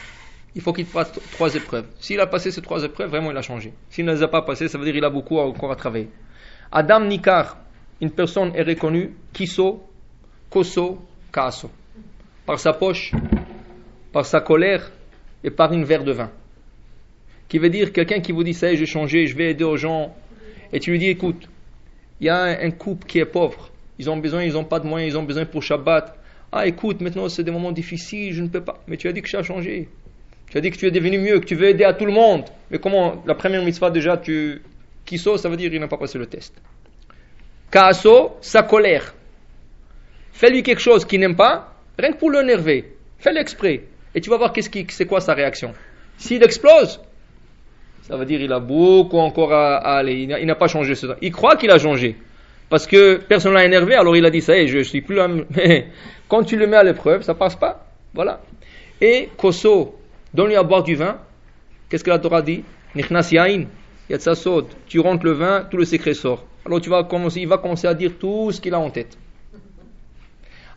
[0.54, 1.86] Il faut qu'il fasse trois épreuves.
[1.98, 3.72] S'il a passé ces trois épreuves, vraiment il a changé.
[3.88, 6.10] S'il ne les a pas passées, ça veut dire qu'il a beaucoup encore à travailler.
[6.70, 7.56] Adam Nikar,
[8.00, 9.82] une personne est reconnue Kiso,
[10.50, 11.70] Koso, Kaso.
[12.44, 13.12] Par sa poche,
[14.12, 14.90] par sa colère
[15.42, 16.30] et par une verre de vin.
[17.52, 19.62] Qui veut dire quelqu'un qui vous dit ça y est, j'ai changé, je vais aider
[19.62, 20.16] aux gens.
[20.72, 21.50] Et tu lui dis écoute,
[22.18, 23.68] il y a un couple qui est pauvre.
[23.98, 26.16] Ils ont besoin, ils n'ont pas de moyens, ils ont besoin pour Shabbat.
[26.50, 28.82] Ah, écoute, maintenant c'est des moments difficiles, je ne peux pas.
[28.86, 29.90] Mais tu as dit que ça a changé.
[30.48, 32.12] Tu as dit que tu es devenu mieux, que tu veux aider à tout le
[32.12, 32.44] monde.
[32.70, 34.62] Mais comment La première mitzvah, déjà, tu.
[35.04, 36.54] Kiso, ça veut dire qu'il n'a pas passé le test.
[37.70, 39.14] Kaaso, sa colère.
[40.32, 42.96] Fais-lui quelque chose qu'il n'aime pas, rien que pour l'énerver.
[43.18, 43.82] Fais-le exprès.
[44.14, 45.74] Et tu vas voir qu'est-ce qui, c'est quoi sa réaction.
[46.16, 46.98] S'il explose,
[48.02, 50.28] ça veut dire qu'il a beaucoup encore à, aller.
[50.40, 52.16] Il n'a pas changé ce Il croit qu'il a changé.
[52.68, 55.16] Parce que personne l'a énervé, alors il a dit ça y est, je suis plus
[55.16, 55.28] là.
[56.28, 57.86] Quand tu le mets à l'épreuve, ça passe pas.
[58.14, 58.40] Voilà.
[59.00, 59.98] Et Koso,
[60.32, 61.18] donne-lui à boire du vin.
[61.88, 62.64] Qu'est-ce que la Torah dit?
[64.86, 66.44] Tu rentres le vin, tout le secret sort.
[66.64, 69.18] Alors tu vas commencer, il va commencer à dire tout ce qu'il a en tête.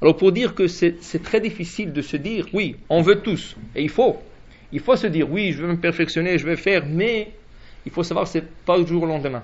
[0.02, 3.82] Alors pour dire que c'est très difficile de se dire, oui, on veut tous, et
[3.82, 4.18] il faut.
[4.76, 7.32] Il faut se dire, oui, je veux me perfectionner, je vais faire, mais
[7.86, 9.42] il faut savoir que ce n'est pas du jour au lendemain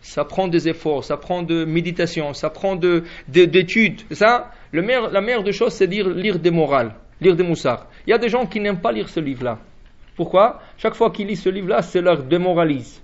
[0.00, 4.02] ça prend des efforts, ça prend de méditation, ça prend de, d'études.
[4.12, 4.82] Ça, la
[5.20, 7.86] meilleure des choses, c'est lire, lire des morales, lire des moussards.
[8.06, 9.58] Il y a des gens qui n'aiment pas lire ce livre-là.
[10.16, 10.60] Pourquoi?
[10.76, 13.02] Chaque fois qu'ils lisent ce livre-là, c'est leur démoralise.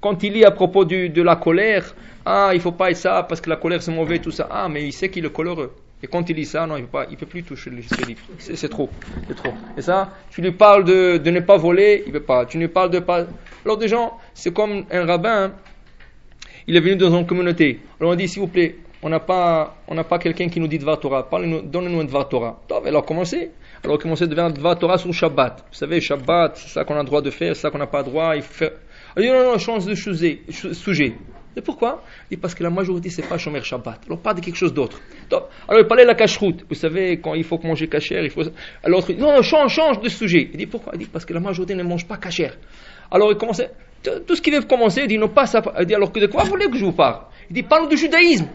[0.00, 1.94] Quand il lit à propos de la colère,
[2.26, 4.48] ah, il faut pas être ça parce que la colère c'est mauvais, tout ça.
[4.50, 5.72] Ah, mais il sait qu'il est coloreux.
[6.04, 8.20] Et quand il lit ça, non, il ne peut, plus toucher ce livre.
[8.36, 8.90] C'est trop.
[9.26, 9.54] C'est trop.
[9.74, 12.44] Et ça, tu lui parles de, ne pas voler, il ne veut pas.
[12.44, 13.24] Tu lui parles de pas.
[13.64, 15.54] Alors, des gens, c'est comme un rabbin,
[16.66, 17.80] il est venu dans une communauté.
[17.98, 21.00] Alors, on dit, s'il vous plaît, on n'a pas, pas quelqu'un qui nous dit Dvar
[21.00, 21.26] Torah.
[21.32, 22.60] Donnez-nous un Dvar Torah.
[22.84, 23.52] Alors, commencez.
[23.82, 25.64] Alors, commencez de faire un Dvar Torah sur Shabbat.
[25.70, 27.86] Vous savez, Shabbat, c'est ça qu'on a le droit de faire, c'est ça qu'on n'a
[27.86, 28.36] pas le droit.
[28.36, 28.72] Il faut faire.
[29.16, 31.14] Alors, non, non, change de sujet.
[31.56, 34.00] Et pourquoi Il dit parce que la majorité, c'est pas Shomer Shabbat.
[34.06, 35.00] Alors, pas de quelque chose d'autre.
[35.30, 36.64] Alors, il parlait de la cacheroute.
[36.68, 38.42] Vous savez, quand il faut manger cachère, il faut.
[38.82, 40.50] Alors, l'autre, non, non, change, change de sujet.
[40.52, 42.56] Il dit pourquoi Il dit parce que la majorité ne mange pas cachère.
[43.10, 43.70] Alors, il commençait.
[44.26, 45.62] Tout ce qu'il veut commencer, il dit non, pas ça.
[45.80, 47.22] Il dit alors que de quoi voulez que je vous parle?
[47.48, 48.48] Il dit parlons du judaïsme.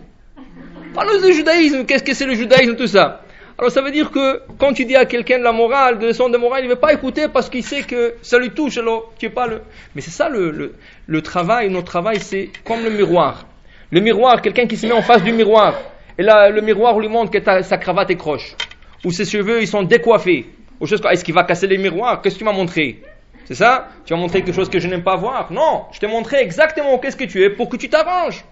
[0.94, 1.86] Parlons du judaïsme.
[1.86, 3.22] Qu'est-ce que c'est le judaïsme, tout ça?
[3.60, 6.30] Alors ça veut dire que quand tu dis à quelqu'un de la morale, de leçon
[6.30, 8.78] de morale, il ne veut pas écouter parce qu'il sait que ça lui touche.
[8.78, 9.64] Alors tu es pas le.
[9.94, 11.70] Mais c'est ça le, le, travail.
[11.70, 13.46] Notre travail, c'est comme le miroir.
[13.92, 15.74] Le miroir, quelqu'un qui se met en face du miroir.
[16.18, 18.56] Et là, le miroir lui montre que sa cravate est croche.
[19.04, 20.46] Ou ses cheveux, ils sont décoiffés.
[20.80, 22.22] Ou chose Est-ce qu'il va casser les miroirs?
[22.22, 23.02] Qu'est-ce que tu m'as montré?
[23.44, 23.90] C'est ça?
[24.06, 25.52] Tu m'as montré quelque chose que je n'aime pas voir?
[25.52, 28.46] Non, je t'ai montré exactement qu'est-ce que tu es pour que tu t'arranges.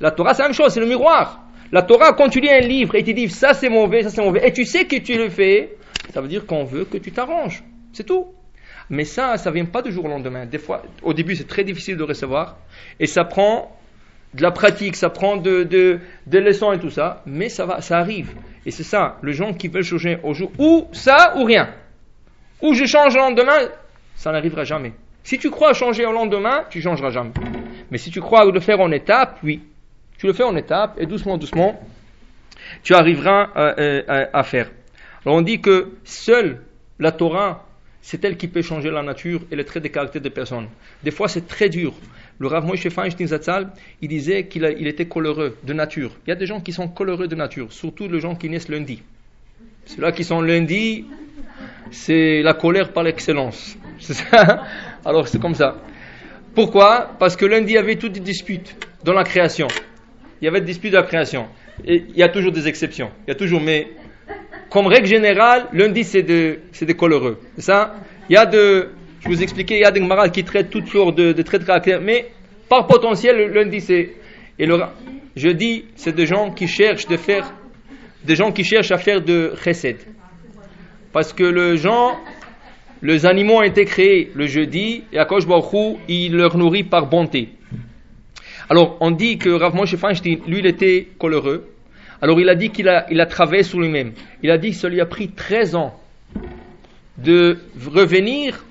[0.00, 1.38] La Torah, c'est la même chose, c'est le miroir.
[1.72, 4.22] La Torah, quand tu lis un livre et tu dis ça c'est mauvais, ça c'est
[4.22, 5.76] mauvais, et tu sais que tu le fais,
[6.12, 7.64] ça veut dire qu'on veut que tu t'arranges.
[7.94, 8.26] C'est tout.
[8.90, 10.44] Mais ça, ça vient pas du jour au lendemain.
[10.44, 12.58] Des fois, au début, c'est très difficile de recevoir.
[13.00, 13.74] Et ça prend
[14.34, 17.22] de la pratique, ça prend de, de, des leçons et tout ça.
[17.24, 18.34] Mais ça va, ça arrive.
[18.66, 21.70] Et c'est ça, les gens qui veulent changer au jour, ou ça ou rien.
[22.60, 23.68] Ou je change le lendemain,
[24.14, 24.92] ça n'arrivera jamais.
[25.24, 27.32] Si tu crois changer au lendemain, tu changeras jamais.
[27.90, 29.62] Mais si tu crois le faire en étape, oui.
[30.22, 31.80] Tu le fais en étapes et doucement, doucement,
[32.84, 34.70] tu arriveras euh, euh, à, faire.
[35.26, 36.62] Alors on dit que seule
[37.00, 37.66] la Torah,
[38.00, 40.68] c'est elle qui peut changer la nature et les traits de caractère des personnes.
[41.02, 41.92] Des fois, c'est très dur.
[42.38, 46.12] Le Rav Moshe Feinstein Zatzal, il disait qu'il il était coloreux de nature.
[46.24, 48.68] Il y a des gens qui sont coloreux de nature, surtout les gens qui naissent
[48.68, 49.02] lundi.
[49.86, 51.04] Ceux-là qui sont lundi,
[51.90, 53.76] c'est la colère par l'excellence.
[55.04, 55.78] Alors c'est comme ça.
[56.54, 57.10] Pourquoi?
[57.18, 59.66] Parce que lundi, il y avait toutes des disputes dans la création.
[60.42, 61.46] Il y avait des disputes de la création.
[61.86, 63.12] Il y a toujours des exceptions.
[63.26, 63.86] Il y a toujours, mais
[64.68, 67.38] comme règle générale, lundi c'est de, c'est des coloreux.
[67.58, 67.94] Ça?
[68.28, 68.88] Il y a de,
[69.20, 71.66] je vous expliquais, il y a des marades qui traitent toutes sortes de, traits de
[71.66, 72.26] caractère, mais
[72.68, 74.16] par potentiel, lundi c'est,
[74.58, 74.80] et le
[75.36, 77.54] jeudi, c'est des gens qui cherchent de faire,
[78.24, 79.98] des gens qui cherchent à faire de chesed.
[81.12, 82.18] Parce que le gens,
[83.00, 85.44] les animaux ont été créés le jeudi, et à Kosh
[86.08, 87.50] il leur nourrit par bonté.
[88.72, 91.68] Alors, on dit que Rav Moshe lui, il était coloreux,
[92.22, 94.14] alors il a dit qu'il a, il a travaillé sur lui-même.
[94.42, 96.00] Il a dit que ça lui a pris 13 ans
[97.18, 98.64] de revenir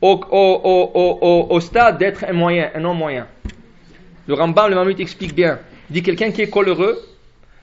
[0.00, 3.26] au, stade d'être un moyen, un homme moyen.
[4.28, 5.58] Le Rambam, le Mamut explique bien.
[5.90, 6.96] Il dit quelqu'un qui est coloreux,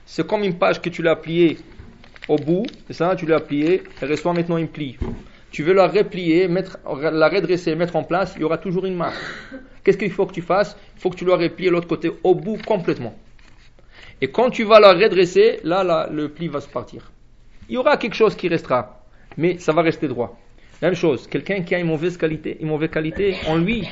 [0.04, 1.56] c'est comme une page que tu l'as pliée
[2.28, 4.98] au bout, c'est ça, tu l'as pliée, elle reçoit maintenant une pli.
[5.54, 8.96] Tu veux la replier, mettre, la redresser, mettre en place, il y aura toujours une
[8.96, 9.14] marque.
[9.84, 10.76] Qu'est-ce qu'il faut que tu fasses?
[10.96, 13.14] Il faut que tu la replies l'autre côté au bout complètement.
[14.20, 17.12] Et quand tu vas la redresser, là, le pli va se partir.
[17.68, 19.04] Il y aura quelque chose qui restera,
[19.36, 20.36] mais ça va rester droit.
[20.82, 23.88] Même chose, quelqu'un qui a une mauvaise qualité, une mauvaise qualité en lui,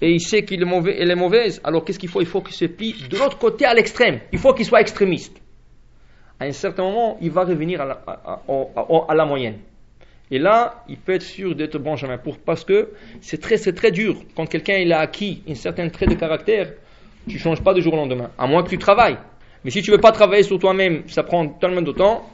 [0.00, 2.22] et il sait qu'il est mauvais, elle est mauvaise, alors qu'est-ce qu'il faut?
[2.22, 4.20] Il faut qu'il se plie de l'autre côté à l'extrême.
[4.32, 5.42] Il faut qu'il soit extrémiste.
[6.38, 9.58] À un certain moment, il va revenir à la, à, la moyenne.
[10.30, 12.90] Et là, il peut être sûr d'être Benjamin, pour, parce que
[13.20, 14.16] c'est très, c'est très dur.
[14.36, 16.72] Quand quelqu'un il a acquis un certain trait de caractère,
[17.28, 19.18] tu ne changes pas du jour au lendemain, à moins que tu travailles.
[19.64, 22.26] Mais si tu ne veux pas travailler sur toi-même, ça prend tellement de temps,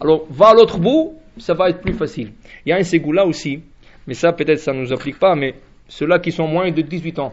[0.00, 2.32] alors va à l'autre bout, ça va être plus facile.
[2.64, 3.62] Il y a un ségoula aussi,
[4.06, 5.54] mais ça peut-être ça ne nous applique pas, mais
[5.88, 7.32] ceux-là qui sont moins de 18 ans.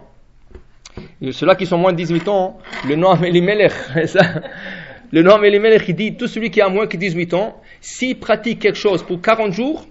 [1.31, 3.73] Ceux-là qui sont moins de 18 ans, le nom Elimelech,
[5.11, 8.59] le nom Elimelech, il dit, tout celui qui a moins de 18 ans, s'il pratique
[8.59, 9.85] quelque chose pour 40 jours,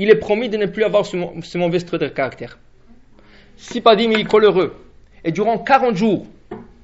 [0.00, 2.58] il est promis de ne plus avoir ce, mauvais trait de caractère.
[3.58, 4.74] Si mais il est coléreux.
[5.24, 6.26] Et durant 40 jours,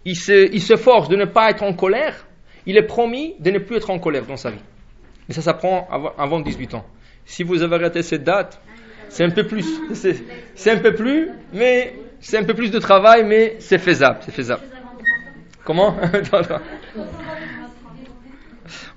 [0.04, 2.26] il se, force de ne pas être en colère,
[2.66, 4.60] il est promis de ne plus être en colère dans sa vie.
[5.26, 6.84] Mais ça s'apprend avant 18 ans.
[7.24, 8.60] Si vous avez raté cette date,
[9.08, 9.66] c'est un peu plus.
[9.94, 14.18] C'est un peu plus, mais c'est un peu plus de travail, mais c'est faisable.
[14.20, 14.62] C'est faisable.
[15.64, 15.96] Comment?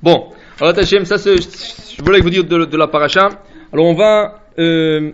[0.01, 3.29] Bon, alors ça, je voulais vous dire de, la paracha.
[3.71, 4.39] Alors on va.
[4.57, 5.11] Euh,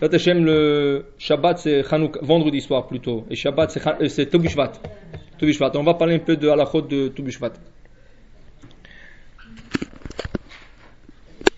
[0.00, 1.82] le Shabbat c'est
[2.22, 3.26] vendredi soir plutôt.
[3.30, 4.72] Et Shabbat c'est, euh, Tubishvat.
[5.74, 7.52] On va parler un peu de halachot de Tubishvat.